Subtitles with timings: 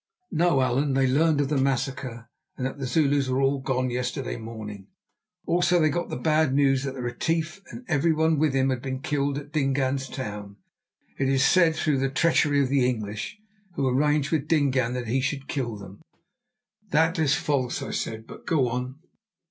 [0.31, 0.95] "No, Allan.
[0.95, 4.87] They learned of the massacre and that the Zulus were all gone yesterday morning.
[5.45, 9.37] Also they got the bad news that Retief and everyone with him had been killed
[9.37, 10.55] at Dingaan's town,
[11.19, 13.37] it is said through the treachery of the English,
[13.75, 16.01] who arranged with Dingaan that he should kill them."
[16.89, 18.95] "That is false," I said; "but go on."